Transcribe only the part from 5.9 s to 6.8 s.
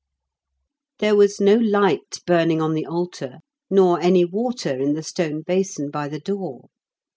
by the door.